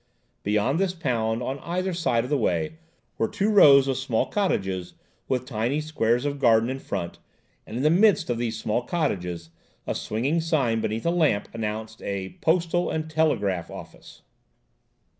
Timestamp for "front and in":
6.79-7.83